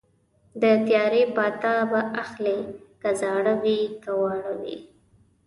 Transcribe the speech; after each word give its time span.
د 0.61 0.63
تیارې 0.85 1.23
پاتا 1.35 1.75
به 1.91 2.01
اخلي 2.23 2.59
که 3.01 3.09
زاړه 3.21 3.53
وي 3.61 3.79
که 4.03 4.11
واړه 4.21 4.53
وي 4.61 4.77